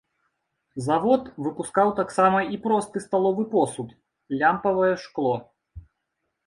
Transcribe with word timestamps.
Завод 0.85 1.21
выпускаў 1.47 1.93
таксама 2.01 2.39
і 2.57 2.59
просты 2.65 2.97
сталовы 3.07 3.43
посуд, 3.55 3.89
лямпавае 4.43 4.93
шкло. 5.05 5.35